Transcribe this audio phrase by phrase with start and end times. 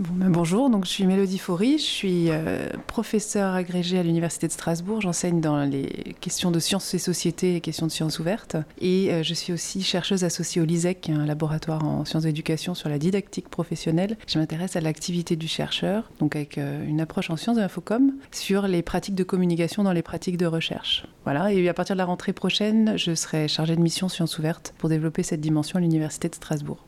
[0.00, 4.52] Ben, bonjour, donc je suis Mélodie Faury, je suis euh, professeure agrégée à l'Université de
[4.52, 5.00] Strasbourg.
[5.00, 8.56] J'enseigne dans les questions de sciences et société, les questions de sciences ouvertes.
[8.80, 12.88] Et euh, je suis aussi chercheuse associée au LISEC, un laboratoire en sciences d'éducation sur
[12.88, 14.16] la didactique professionnelle.
[14.26, 18.14] Je m'intéresse à l'activité du chercheur, donc avec euh, une approche en sciences de l'infocom,
[18.32, 21.06] sur les pratiques de communication dans les pratiques de recherche.
[21.22, 24.74] Voilà, et à partir de la rentrée prochaine, je serai chargée de mission sciences ouvertes
[24.76, 26.84] pour développer cette dimension à l'Université de Strasbourg.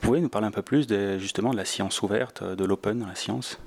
[0.00, 3.04] Vous pouvez nous parler un peu plus de, justement de la science ouverte, de l'open
[3.06, 3.58] la science?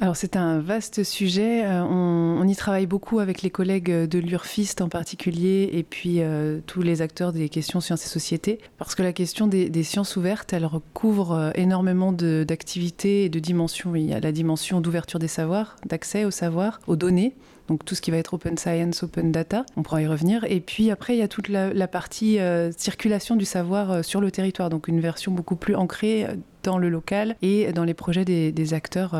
[0.00, 1.64] Alors c'est un vaste sujet.
[1.64, 6.60] Euh, on, y travaille beaucoup avec les collègues de l'URFIST en particulier et puis euh,
[6.66, 10.52] tous les acteurs des questions sciences et société parce que la question des, sciences ouvertes,
[10.52, 13.96] elle recouvre euh, énormément d'activités et de dimensions.
[13.96, 17.34] Il y a la dimension d'ouverture des savoirs, d'accès aux savoirs, aux données
[17.68, 20.44] donc tout ce qui va être open science, open data, on pourra y revenir.
[20.44, 24.20] Et puis après, il y a toute la, partie euh, circulation du savoir euh, sur
[24.20, 27.94] le territoire, donc une version beaucoup plus ancrée euh, dans le local et dans les
[27.94, 29.16] projets des, acteurs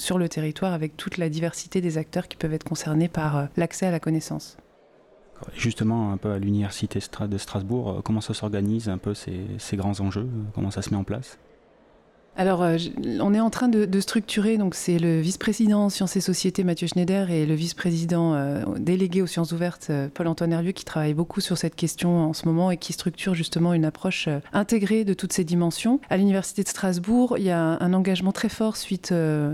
[0.00, 3.86] sur le territoire, avec toute la diversité des acteurs qui peuvent être concernés par l'accès
[3.86, 4.56] à la connaissance.
[5.54, 10.26] Justement, un peu à l'université de Strasbourg, comment ça s'organise un peu ces grands enjeux
[10.54, 11.38] Comment ça se met en place?
[12.36, 12.78] Alors, euh,
[13.20, 17.30] on est en train de, structurer, donc c'est le vice-président Sciences et Sociétés Mathieu Schneider
[17.30, 21.58] et le vice-président euh, délégué aux sciences ouvertes euh, Paul-Antoine Hervieux qui travaillent beaucoup sur
[21.58, 25.44] cette question en ce moment et qui structure justement une approche intégrée de toutes ces
[25.44, 26.00] dimensions.
[26.08, 29.12] À l'Université de Strasbourg, il y a un engagement très fort suite,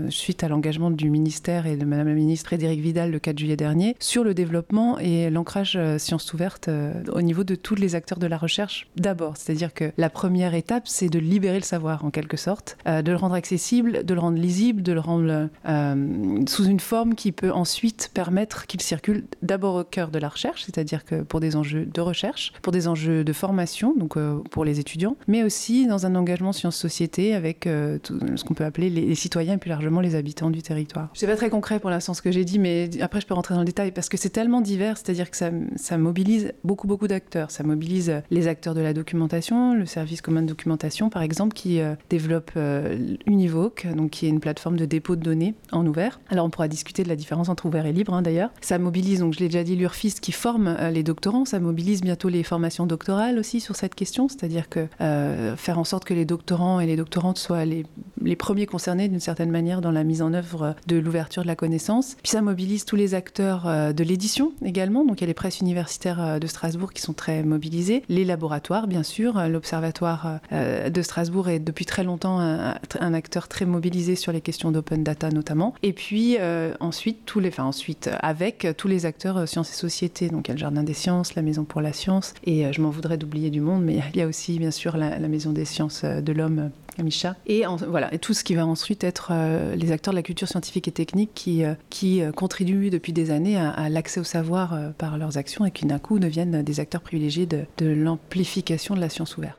[0.09, 3.57] suite à l'engagement du ministère et de Madame la ministre Frédéric Vidal le 4 juillet
[3.57, 6.69] dernier sur le développement et l'ancrage sciences ouvertes
[7.11, 9.35] au niveau de tous les acteurs de la recherche d'abord.
[9.35, 13.11] C'est-à-dire que la première étape, c'est de libérer le savoir en quelque sorte euh, de
[13.11, 17.31] le rendre accessible, de le rendre lisible, de le rendre euh, sous une forme qui
[17.31, 21.55] peut ensuite permettre qu'il circule d'abord au cœur de la recherche, c'est-à-dire que pour des
[21.55, 25.87] enjeux de recherche, pour des enjeux de formation, donc euh, pour les étudiants, mais aussi
[25.87, 30.15] dans un engagement sciences-société avec ce qu'on peut appeler les, citoyens et plus largement les
[30.15, 31.09] habitants du territoire.
[31.13, 33.53] C'est pas très concret pour l'instant ce que j'ai dit, mais après je peux rentrer
[33.53, 37.07] dans le détail parce que c'est tellement divers, c'est-à-dire que ça, ça mobilise beaucoup beaucoup
[37.07, 37.51] d'acteurs.
[37.51, 41.79] Ça mobilise les acteurs de la documentation, le service commun de documentation par exemple, qui
[42.09, 46.19] développe euh, Univoque, donc qui est une plateforme de dépôt de données en ouvert.
[46.29, 48.49] Alors on pourra discuter de la différence entre ouvert et libre hein, d'ailleurs.
[48.61, 51.45] Ça mobilise, donc je l'ai déjà dit, l'URFIST qui forme euh, les doctorants.
[51.45, 55.83] Ça mobilise bientôt les formations doctorales aussi sur cette question, c'est-à-dire que euh, faire en
[55.83, 57.85] sorte que les doctorants et les doctorantes soient les,
[58.21, 61.55] les premiers concernés d'une certaine manière dans la mise en œuvre de l'ouverture de la
[61.55, 62.15] connaissance.
[62.23, 65.05] Puis ça mobilise tous les acteurs de l'édition également.
[65.05, 68.87] Donc il y a les presses universitaires de Strasbourg qui sont très mobilisés, les laboratoires
[68.87, 74.41] bien sûr, l'observatoire de Strasbourg est depuis très longtemps un, acteur très mobilisé sur les
[74.41, 75.73] questions d'open data notamment.
[75.83, 79.75] Et puis euh, ensuite, tous les, enfin, ensuite, avec tous les acteurs euh, sciences et
[79.75, 80.29] sociétés.
[80.29, 82.71] Donc il y a le Jardin des sciences, la Maison pour la science, et euh,
[82.71, 85.51] je m'en voudrais d'oublier du monde, mais il y a aussi bien sûr la, Maison
[85.51, 87.35] des sciences de l'homme, Amisha.
[87.47, 89.33] Et voilà, et tout ce qui va ensuite être
[89.75, 93.89] les acteurs de la culture scientifique et technique qui, qui contribuent depuis des années à,
[93.89, 97.85] l'accès au savoir par leurs actions et qui d'un coup deviennent des acteurs privilégiés de
[97.85, 99.57] l'amplification de la science ouverte.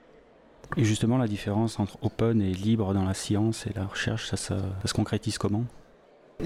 [0.76, 4.36] Et justement, la différence entre open et libre dans la science et la recherche, ça,
[4.36, 5.64] se concrétise comment?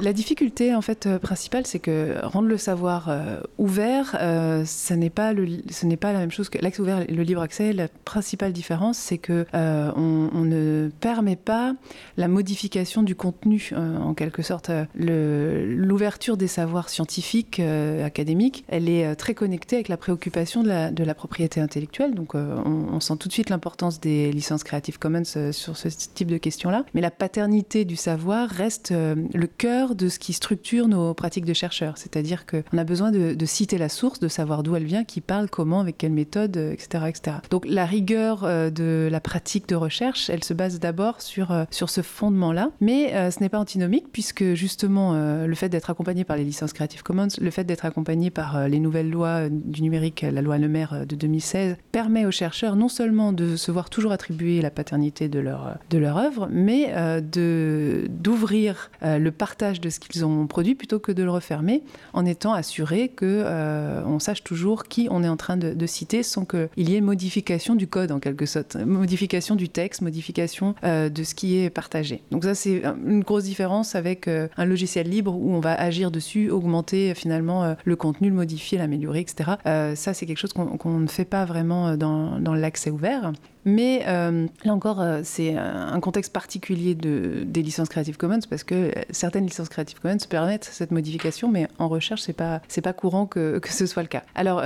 [0.00, 4.94] La difficulté en fait euh, principale, c'est que rendre le savoir euh, ouvert, euh, ce
[4.94, 7.72] n'est pas le, ce n'est pas la même chose que l'accès ouvert le libre accès.
[7.74, 11.74] La principale différence, c'est que on, ne permet pas
[12.16, 14.70] la modification du contenu en quelque sorte.
[14.94, 21.04] l'ouverture des savoirs scientifiques, académiques, elle est très connectée avec la préoccupation de la, de
[21.04, 22.14] la propriété intellectuelle.
[22.14, 26.28] Donc, on, on, sent tout de suite l'importance des licences Creative Commons sur ce type
[26.28, 26.84] de questions-là.
[26.94, 31.52] Mais la paternité du savoir reste le cœur de ce qui structure nos pratiques de
[31.52, 31.98] chercheurs.
[31.98, 35.50] C'est-à-dire qu'on a besoin de, citer la source, de savoir d'où elle vient, qui parle,
[35.50, 37.04] comment, avec quelle méthode, etc.
[37.08, 37.36] etc.
[37.50, 41.64] Donc la rigueur euh, de la pratique de recherche, elle se base d'abord sur, euh,
[41.70, 42.70] sur ce fondement-là.
[42.80, 46.72] Mais euh, ce n'est pas antinomique, puisque justement, le fait d'être accompagné par les licences
[46.72, 50.68] Creative Commons, le fait d'être accompagné par les nouvelles lois du numérique, la loi Le
[50.68, 55.28] Maire de 2016, permet aux chercheurs non seulement de se voir toujours attribuer la paternité
[55.28, 60.74] de leur, de leur œuvre, mais de d'ouvrir le partage de ce qu'ils ont produit
[60.74, 61.82] plutôt que de le refermer
[62.12, 66.22] en étant assuré que euh, on sache toujours qui on est en train de, citer
[66.22, 71.08] sans qu'il y ait modification du code en quelque sorte, modification du texte, modification euh,
[71.08, 72.22] de ce qui est partagé.
[72.30, 76.10] Donc ça c'est une grosse différence avec euh, un logiciel libre où on va agir
[76.10, 79.52] dessus, augmenter finalement le contenu, le modifier, l'améliorer, etc.
[79.64, 83.32] ça c'est quelque chose qu'on ne fait pas vraiment dans, dans l'accès ouvert.
[83.64, 89.46] Mais là encore, c'est un contexte particulier de, des licences Creative Commons parce que certaines
[89.46, 93.72] licences Creative Commons permettent cette modification, mais en recherche, c'est pas pas courant que, que,
[93.72, 94.22] ce soit le cas.
[94.34, 94.62] Alors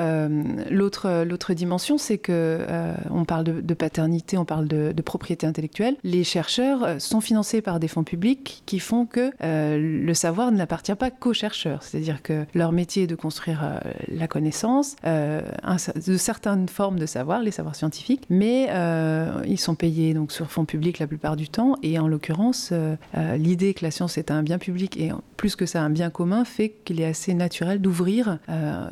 [0.71, 2.67] l'autre dimension, c'est que
[3.11, 5.97] on parle de, paternité, on parle de, de propriété intellectuelle.
[6.03, 11.11] Les chercheurs sont financés par des fonds publics qui font que le savoir n'appartient pas
[11.11, 17.07] qu'aux chercheurs, c'est-à-dire que leur métier est de construire la connaissance, de certaines formes de
[17.07, 21.37] savoir, les savoirs scientifiques, mais euh, ils sont payés donc sur fonds publics la plupart
[21.37, 21.77] du temps.
[21.83, 25.57] Et en l'occurrence, euh, euh, l'idée que la science est un bien public et plus
[25.57, 28.39] que ça un bien commun fait qu'il est assez naturel d'ouvrir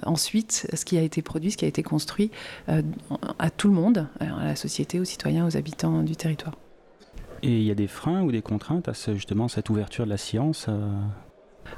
[0.05, 2.31] ensuite ce qui a été produit, ce qui a été construit
[2.67, 6.55] à tout le monde, à la société, aux citoyens, aux habitants du territoire.
[7.43, 10.17] Et il y a des freins ou des contraintes à justement cette ouverture de la
[10.17, 10.69] science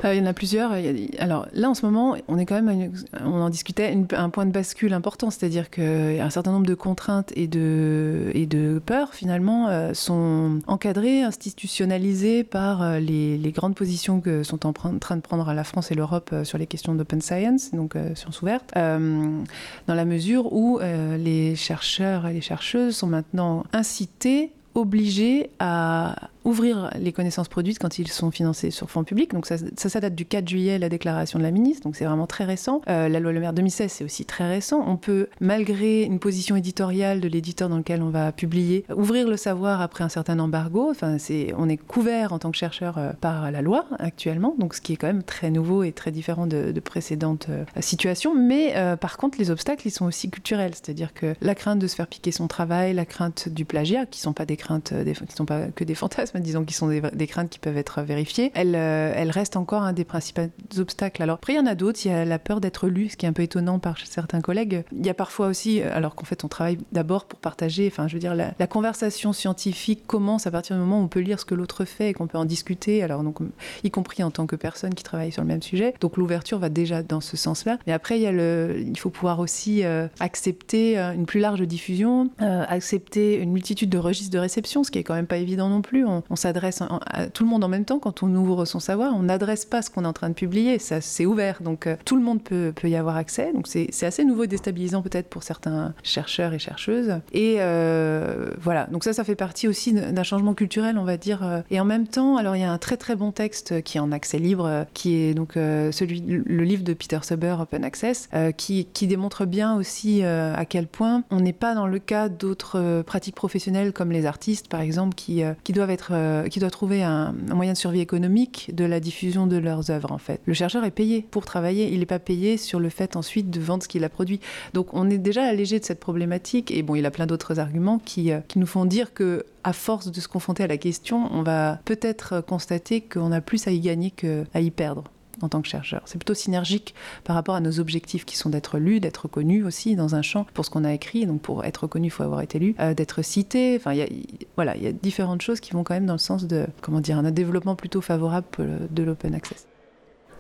[0.05, 0.73] euh, il y en a plusieurs.
[1.19, 6.31] Alors là, en ce moment, on en discutait, un point de bascule important, c'est-à-dire qu'un
[6.31, 13.53] certain nombre de contraintes et de, peurs, finalement, euh, sont encadrées, institutionnalisées par euh, les,
[13.57, 16.95] grandes positions que sont en train de prendre la France et l'Europe sur les questions
[16.95, 23.07] d'open science, donc science ouverte, dans la mesure où les chercheurs et les chercheuses sont
[23.07, 29.35] maintenant incités obligés à ouvrir les connaissances produites quand ils sont financés sur fonds publics.
[29.35, 32.29] Donc ça, ça, date du 4 juillet, la déclaration de la ministre, donc c'est vraiment
[32.29, 32.81] très récent.
[32.89, 34.83] Euh, la loi Le Maire 2016, c'est aussi très récent.
[34.87, 39.37] On peut, malgré une position éditoriale de l'éditeur dans lequel on va publier, ouvrir le
[39.37, 40.89] savoir après un certain embargo.
[40.91, 44.75] Enfin, c'est, on est couvert en tant que chercheur euh, par la loi actuellement, donc
[44.75, 48.35] ce qui est quand même très nouveau et très différent de, précédentes euh, situations.
[48.37, 51.97] Mais par contre, les obstacles, ils sont aussi culturels, c'est-à-dire que la crainte de se
[51.97, 55.35] faire piquer son travail, la crainte du plagiat, qui sont pas des craintes, des, qui
[55.35, 58.75] sont pas que des fantasmes disons qui sont des, craintes qui peuvent être vérifiées, elle,
[58.75, 60.43] euh, elle reste encore un des principaux
[60.79, 61.23] obstacles.
[61.23, 62.05] Alors après, il y en a d'autres.
[62.05, 64.41] Il y a la peur d'être lu, ce qui est un peu étonnant par certains
[64.41, 64.85] collègues.
[64.93, 67.87] Il y a parfois aussi, euh, alors qu'en fait, on travaille d'abord pour partager.
[67.87, 71.21] Enfin, je veux dire, la, conversation scientifique commence à partir du moment où on peut
[71.21, 73.03] lire ce que l'autre fait et qu'on peut en discuter.
[73.03, 73.39] Alors donc,
[73.85, 75.95] y compris en tant que personne qui travaille sur le même sujet.
[76.01, 77.79] Donc l'ouverture va déjà dans ce sens-là.
[77.87, 83.89] Mais après, il faut pouvoir aussi euh, accepter une plus large diffusion, accepter une multitude
[83.89, 86.05] de registres de réception, ce qui est quand même pas évident non plus.
[86.31, 89.15] On s'adresse à tout le monde en même temps quand on ouvre son savoir.
[89.15, 91.97] On n'adresse pas ce qu'on est en train de publier, ça c'est ouvert, donc euh,
[92.05, 93.53] tout le monde peut, y avoir accès.
[93.53, 97.15] Donc c'est assez nouveau et déstabilisant peut-être pour certains chercheurs et chercheuses.
[97.33, 101.43] Et euh, voilà, donc ça, ça fait partie aussi d'un changement culturel, on va dire.
[101.43, 101.63] Euh.
[101.71, 104.01] Et en même temps, alors il y a un très très bon texte qui est
[104.01, 108.87] en accès libre, qui est donc celui, le livre de Peter Suber, Open Access, qui,
[108.93, 113.35] qui, démontre bien aussi à quel point on n'est pas dans le cas d'autres pratiques
[113.35, 117.33] professionnelles comme les artistes, par exemple, qui, qui doivent être euh, qui doit trouver un,
[117.55, 120.41] moyen de survie économique de la diffusion de leurs œuvres en fait.
[120.47, 123.61] Le chercheur est payé pour travailler, il n'est pas payé sur le fait ensuite de
[123.61, 124.41] vendre ce qu'il a produit.
[124.75, 127.99] Donc on est déjà allégé de cette problématique et bon, il a plein d'autres arguments
[127.99, 131.29] qui, euh, qui nous font dire que à force de se confronter à la question,
[131.33, 135.05] on va peut-être constater qu'on a plus à y gagner qu'à y perdre
[135.43, 136.03] en tant que chercheur.
[136.05, 136.95] C'est plutôt synergique
[137.25, 140.47] par rapport à nos objectifs qui sont d'être lus, d'être connus aussi dans un champ
[140.55, 141.27] pour ce qu'on a écrit.
[141.27, 143.77] Donc pour être connu, il faut avoir été lu, euh, d'être cité.
[143.77, 144.09] Enfin, il y a,
[144.57, 147.01] voilà, il y a différentes choses qui vont quand même dans le sens de, comment
[147.01, 148.47] dire, un développement plutôt favorable
[148.91, 149.67] de l'open access.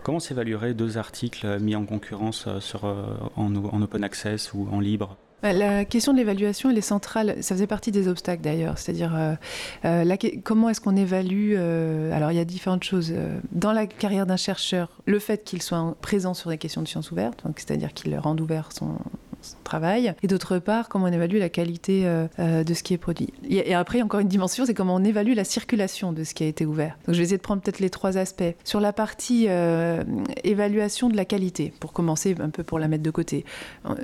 [0.02, 3.04] Comment s'évalueraient deux articles mis en concurrence euh, sur, euh,
[3.34, 5.16] en, en open access ou en libre?
[5.42, 7.36] La question de l'évaluation, elle est centrale.
[7.40, 8.78] Ça faisait partie des obstacles d'ailleurs.
[8.78, 9.34] C'est-à-dire, euh,
[9.84, 13.12] euh, comment est-ce qu'on évalue euh, Alors, il y a différentes choses.
[13.52, 17.10] Dans la carrière d'un chercheur, le fait qu'il soit présent sur des questions de sciences
[17.10, 18.98] ouvertes, c'est-à-dire qu'il rende ouvert son,
[19.64, 22.98] travail, et d'autre part, comment on évalue la qualité euh, euh, de ce qui est
[22.98, 23.32] produit.
[23.48, 26.46] Et, après, encore une dimension, c'est comment on évalue la circulation de ce qui a
[26.46, 26.96] été ouvert.
[27.06, 28.54] Donc je vais essayer de prendre peut-être les trois aspects.
[28.64, 30.02] Sur la partie euh,
[30.44, 33.44] évaluation de la qualité, pour commencer un peu pour la mettre de côté.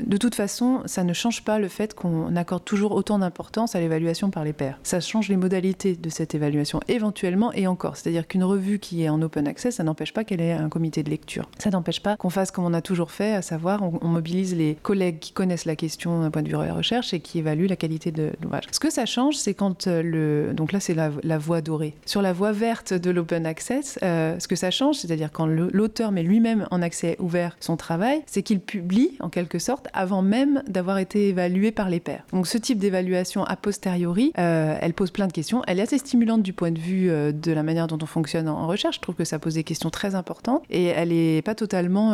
[0.05, 3.81] De toute façon, ça ne change pas le fait qu'on accorde toujours autant d'importance à
[3.81, 4.79] l'évaluation par les pairs.
[4.83, 7.97] Ça change les modalités de cette évaluation, éventuellement et encore.
[7.97, 11.03] C'est-à-dire qu'une revue qui est en open access, ça n'empêche pas qu'elle ait un comité
[11.03, 11.49] de lecture.
[11.59, 14.55] Ça n'empêche pas qu'on fasse comme on a toujours fait, à savoir on, on mobilise
[14.55, 18.13] les collègues connaissent la question d'un point de vue recherche et qui évaluent la qualité
[18.13, 18.65] de l'ouvrage.
[18.71, 20.55] Ce que ça change, c'est quand euh, le...
[20.55, 21.95] Donc là, c'est la, la, voie dorée.
[22.07, 26.13] Sur la voie verte de l'open access, euh, ce que ça change, c'est-à-dire quand l'auteur
[26.13, 30.63] met lui-même en accès ouvert son travail, c'est qu'il publie, en quelque sorte, avant même
[30.69, 32.25] d'avoir été évalué par les pairs.
[32.33, 35.63] Donc ce type d'évaluation a posteriori, euh, elle pose plein de questions.
[35.67, 38.67] Elle est assez stimulante du point de vue de la manière dont on fonctionne en,
[38.67, 38.97] recherche.
[38.97, 42.13] Je trouve que ça pose des questions très importantes et elle n'est pas totalement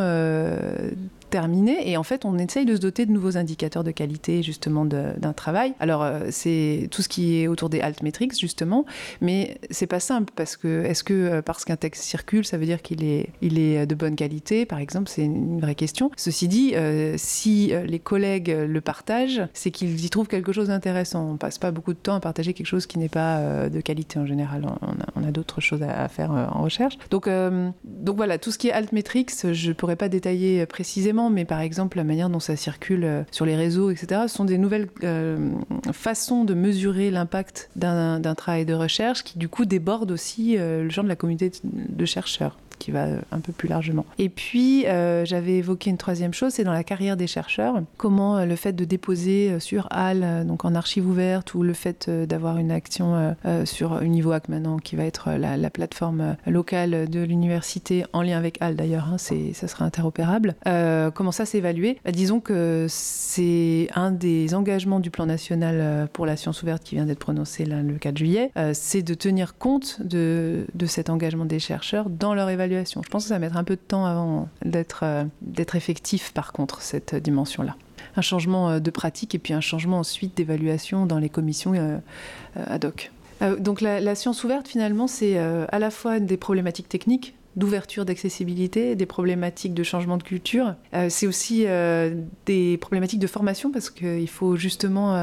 [1.28, 1.90] terminé.
[1.90, 5.32] Et en fait, on essaye de se doter de nouveaux indicateurs de qualité, justement, d'un
[5.32, 5.74] travail.
[5.80, 8.84] Alors, euh, c'est tout ce qui est autour des altmetrics, justement,
[9.20, 12.66] mais c'est pas simple parce que est-ce que euh, parce qu'un texte circule, ça veut
[12.66, 16.10] dire qu'il est, il est de bonne qualité, par exemple, c'est une vraie question.
[16.16, 21.32] Ceci dit, euh, si les collègues le partagent, c'est qu'ils y trouvent quelque chose d'intéressant.
[21.32, 24.18] On passe pas beaucoup de temps à partager quelque chose qui n'est pas de qualité
[24.18, 24.66] en général.
[25.16, 26.98] On a, d'autres choses à, faire en recherche.
[27.10, 27.28] Donc,
[27.84, 31.96] donc voilà, tout ce qui est altmetrics, je pourrais pas détailler précisément mais par exemple
[31.96, 35.50] la manière dont ça circule euh, sur les réseaux, etc., sont des nouvelles euh,
[35.92, 40.90] façons de mesurer l'impact d'un travail de recherche qui du coup débordent aussi euh, le
[40.90, 44.06] champ de la communauté de chercheurs qui va euh, un peu plus largement.
[44.18, 48.38] Et puis, euh, j'avais évoqué une troisième chose, c'est dans la carrière des chercheurs, comment
[48.38, 52.58] euh, le fait de déposer sur HAL, donc en archive ouverte, ou le fait d'avoir
[52.58, 58.38] une action sur Univoac maintenant, qui va être la, plateforme locale de l'université, en lien
[58.38, 60.54] avec HAL d'ailleurs, hein, ça sera interopérable,
[61.14, 66.36] comment ça s'évaluer bah, Disons que c'est un des engagements du plan national pour la
[66.36, 71.10] science ouverte qui vient d'être prononcé le 4 juillet, c'est de tenir compte de cet
[71.10, 73.80] engagement des chercheurs dans leur évaluation je pense que ça va mettre un peu de
[73.80, 75.24] temps avant d'être euh,
[75.74, 77.76] effectif, par contre, cette dimension-là.
[78.16, 81.98] Un changement euh, de pratique et puis un changement ensuite d'évaluation dans les commissions euh,
[82.56, 83.10] ad hoc.
[83.58, 89.06] donc la, science ouverte, finalement, c'est à la fois des problématiques techniques d'ouverture, d'accessibilité, des
[89.06, 90.74] problématiques de changement de culture.
[91.08, 91.66] c'est aussi
[92.46, 95.14] des problématiques de formation parce qu'il faut justement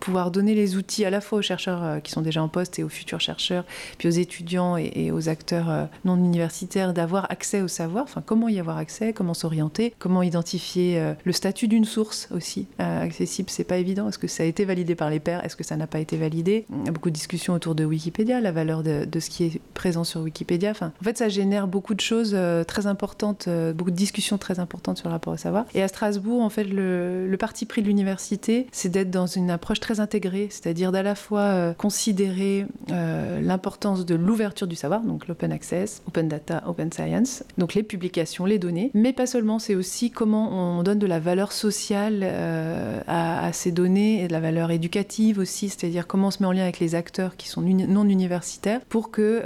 [0.00, 2.78] pouvoir donner les outils à la fois aux chercheurs euh, qui sont déjà en poste
[2.78, 3.64] et aux futurs chercheurs,
[3.98, 8.04] puis aux étudiants et, aux acteurs euh, non universitaires d'avoir accès au savoir.
[8.04, 12.66] Enfin, comment y avoir accès, comment s'orienter, comment identifier euh, le statut d'une source aussi
[12.78, 13.50] accessible.
[13.50, 14.08] C'est pas évident.
[14.08, 15.44] Est-ce que ça a été validé par les pairs?
[15.44, 16.64] Est-ce que ça n'a pas été validé?
[16.70, 19.60] Il y a beaucoup de discussions autour de Wikipédia, la valeur de, ce qui est
[19.74, 20.70] présent sur Wikipédia.
[20.70, 22.36] Enfin, en fait, ça génère beaucoup de choses
[22.66, 25.64] très importantes, beaucoup de discussions très importantes sur le rapport au savoir.
[25.74, 29.80] Et à Strasbourg, en fait, le, parti pris de l'université, c'est d'être dans une approche
[29.80, 35.26] très intégré, c'est-à-dire d'à la fois euh, considérer euh, l'importance de l'ouverture du savoir, donc
[35.26, 39.74] l'open access, open data, open science, donc les publications, les données, mais pas seulement, c'est
[39.74, 44.40] aussi comment on donne de la valeur sociale euh, à, ces données et de la
[44.40, 47.62] valeur éducative aussi, c'est-à-dire comment on se met en lien avec les acteurs qui sont
[47.62, 49.42] non universitaires pour que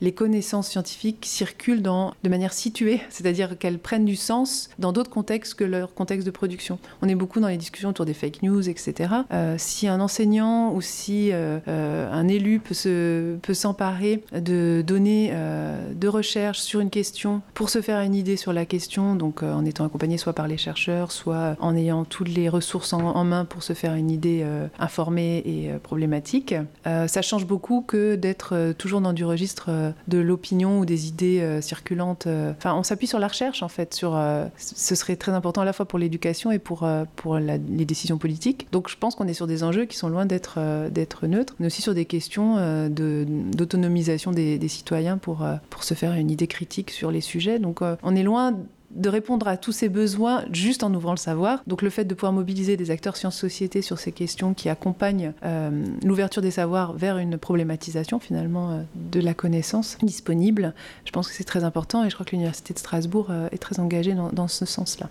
[0.00, 5.54] les connaissances scientifiques circulent de manière située, c'est-à-dire qu'elles prennent du sens dans d'autres contextes
[5.54, 6.78] que leur contexte de production.
[7.02, 9.08] On est beaucoup dans les discussions autour des fake news, etc
[9.58, 16.08] si un enseignant ou si euh, euh, un élu peut s'emparer de données euh, de
[16.08, 19.84] recherche sur une question pour se faire une idée sur la question, donc en étant
[19.84, 23.72] accompagné soit par les chercheurs, soit en ayant toutes les ressources en, main pour se
[23.72, 24.44] faire une idée
[24.78, 29.70] informée et problématique, ça change beaucoup que d'être toujours dans du registre
[30.08, 32.26] de l'opinion ou des idées circulantes.
[32.26, 33.94] Enfin, on s'appuie sur la recherche en fait.
[33.94, 34.20] Sur,
[34.56, 38.66] ce serait très important à la fois pour l'éducation et pour, pour les décisions politiques.
[38.72, 40.90] Donc je pense qu'on est sur des enjeux qui sont loin d'être euh,
[41.22, 45.94] neutres, mais aussi sur des questions euh, d'autonomisation des, des, citoyens pour, euh, pour se
[45.94, 47.58] faire une idée critique sur les sujets.
[47.58, 48.56] Donc on est loin
[48.94, 51.62] de répondre à tous ces besoins juste en ouvrant le savoir.
[51.66, 55.32] Donc le fait de pouvoir mobiliser des acteurs sciences-société sur ces questions qui accompagnent
[56.04, 60.74] l'ouverture des savoirs vers une problématisation finalement de la connaissance disponible,
[61.04, 63.80] je pense que c'est très important et je crois que l'Université de Strasbourg est très
[63.80, 65.08] engagée dans ce sens-là.